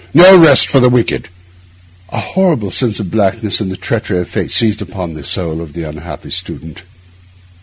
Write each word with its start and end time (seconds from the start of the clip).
No 0.15 0.35
rest 0.35 0.67
for 0.67 0.79
the 0.79 0.89
wicked.' 0.89 1.27
A 2.09 2.17
horrible 2.19 2.71
sense 2.71 2.99
of 2.99 3.11
blackness 3.11 3.61
and 3.61 3.71
the 3.71 3.77
treachery 3.77 4.17
of 4.17 4.27
fate 4.29 4.49
seized 4.49 4.79
hold 4.79 4.89
upon 4.89 5.13
the 5.13 5.21
soul 5.23 5.61
of 5.61 5.73
the 5.73 5.83
unhappy 5.83 6.31
student. 6.31 6.81